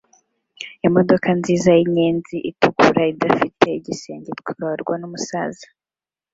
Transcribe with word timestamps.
Imodoka 0.87 1.27
nziza 1.39 1.69
yinyenzi 1.77 2.35
itukura 2.49 3.01
idafite 3.13 3.67
igisenge 3.79 4.27
itwarwa 4.35 4.93
numusaza 5.01 5.67